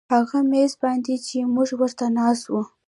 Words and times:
هغه 0.13 0.39
میز 0.51 0.71
باندې 0.81 1.15
چې 1.27 1.37
موږ 1.53 1.69
ورته 1.79 2.05
ناست 2.17 2.45
وو 2.51 2.61